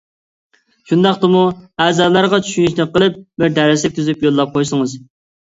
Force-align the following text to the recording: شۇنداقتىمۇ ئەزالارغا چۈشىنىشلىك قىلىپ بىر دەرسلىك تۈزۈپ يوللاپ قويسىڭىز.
شۇنداقتىمۇ 0.91 1.41
ئەزالارغا 1.85 2.39
چۈشىنىشلىك 2.47 2.91
قىلىپ 2.97 3.21
بىر 3.45 3.55
دەرسلىك 3.61 3.95
تۈزۈپ 4.01 4.27
يوللاپ 4.31 4.59
قويسىڭىز. 4.59 4.99